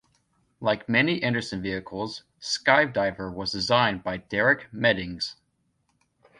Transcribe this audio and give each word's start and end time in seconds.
Like 0.59 0.89
many 0.89 1.21
Anderson 1.21 1.61
vehicles, 1.61 2.23
Skydiver 2.39 3.31
was 3.31 3.51
designed 3.51 4.03
by 4.03 4.17
Derek 4.17 4.65
Meddings. 4.73 5.35